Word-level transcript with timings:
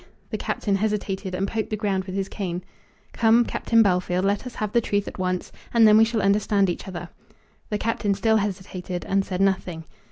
The 0.31 0.37
Captain 0.39 0.77
hesitated, 0.77 1.35
and 1.35 1.47
poked 1.47 1.69
the 1.69 1.75
ground 1.75 2.05
with 2.05 2.15
his 2.15 2.27
cane. 2.27 2.63
"Come, 3.13 3.45
Captain 3.45 3.83
Bellfield, 3.83 4.23
let 4.23 4.47
us 4.47 4.55
have 4.55 4.71
the 4.71 4.81
truth 4.81 5.07
at 5.07 5.19
once, 5.19 5.51
and 5.71 5.87
then 5.87 5.95
we 5.95 6.05
shall 6.05 6.23
understand 6.23 6.71
each 6.71 6.87
other." 6.87 7.09
The 7.69 7.77
Captain 7.77 8.15
still 8.15 8.37
hesitated, 8.37 9.05
and 9.05 9.23
said 9.23 9.41
nothing. 9.41 9.85